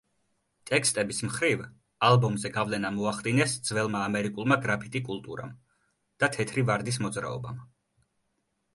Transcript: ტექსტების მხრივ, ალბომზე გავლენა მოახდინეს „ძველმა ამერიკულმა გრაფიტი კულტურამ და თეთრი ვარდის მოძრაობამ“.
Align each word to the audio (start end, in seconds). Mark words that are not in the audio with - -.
ტექსტების 0.69 1.19
მხრივ, 1.27 1.61
ალბომზე 2.07 2.51
გავლენა 2.57 2.91
მოახდინეს 2.97 3.55
„ძველმა 3.69 4.03
ამერიკულმა 4.09 4.59
გრაფიტი 4.67 5.05
კულტურამ 5.13 5.55
და 6.25 6.35
თეთრი 6.39 6.69
ვარდის 6.73 7.03
მოძრაობამ“. 7.07 7.67